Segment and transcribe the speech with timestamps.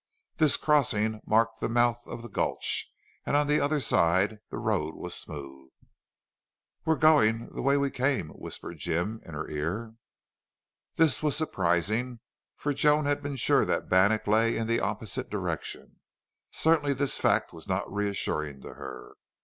[0.37, 2.91] This crossing marked the mouth of the gulch,
[3.23, 5.69] and on the other side the road was smooth.
[6.85, 9.93] "We're going the way we came," whispered Jim in her ear.
[10.95, 12.19] This was surprising,
[12.55, 15.99] for Joan had been sure that Bannack lay in the opposite direction.
[16.49, 19.13] Certainly this fact was not reassuring to her.